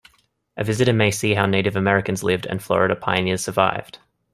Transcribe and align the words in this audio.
A 0.57 0.63
visitor 0.63 0.93
may 0.93 1.11
see 1.11 1.35
how 1.35 1.45
Native 1.45 1.75
Americans 1.75 2.23
lived 2.23 2.47
and 2.47 2.59
Florida 2.59 2.95
pioneers 2.95 3.43
survived. 3.43 3.99